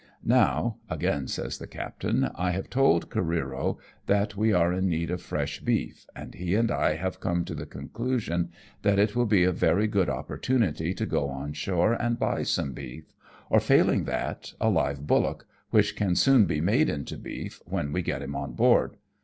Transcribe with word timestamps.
Now," 0.25 0.77
again 0.89 1.27
says 1.27 1.61
M 1.61 1.67
2 1.69 1.77
1 1.77 1.85
64 1.91 2.09
AMONG 2.09 2.21
TYPHOONS 2.23 2.23
AND 2.23 2.33
PIRATE 2.33 2.33
CRAFT. 2.33 2.33
the 2.33 2.33
captain^ 2.33 2.43
"I 2.43 2.51
have 2.55 2.69
told 2.71 3.09
Oareero 3.11 3.77
that 4.07 4.35
we 4.35 4.51
are 4.53 4.73
in 4.73 4.89
need 4.89 5.11
of 5.11 5.21
fresh 5.21 5.59
beef, 5.59 6.07
and 6.15 6.33
he 6.33 6.55
and 6.55 6.71
I 6.71 6.95
have 6.95 7.19
come 7.19 7.45
to 7.45 7.53
the 7.53 7.65
conclusion 7.67 8.49
that 8.81 8.97
it 8.97 9.15
will 9.15 9.27
be 9.27 9.43
a 9.43 9.51
very 9.51 9.85
good 9.85 10.09
opportunity 10.09 10.95
to 10.95 11.05
go 11.05 11.29
on 11.29 11.53
shore 11.53 11.93
and 11.93 12.17
buy 12.17 12.41
some 12.41 12.73
beef, 12.73 13.13
or, 13.51 13.59
failing 13.59 14.05
that, 14.05 14.53
a 14.59 14.71
live 14.71 15.05
bullock, 15.05 15.45
which 15.69 15.95
can 15.95 16.15
soon 16.15 16.45
be 16.47 16.61
made 16.61 16.89
into 16.89 17.15
beef 17.15 17.61
when 17.67 17.91
we 17.93 18.01
get 18.01 18.23
him 18.23 18.35
on 18.35 18.53
board. 18.53 18.97